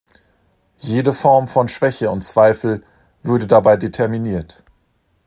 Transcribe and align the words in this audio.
Jede 0.79 1.13
Form 1.13 1.47
von 1.47 1.67
Schwäche 1.67 2.09
und 2.09 2.23
Zweifel 2.23 2.83
würde 3.21 3.45
dabei 3.45 3.77
determiniert. 3.77 4.63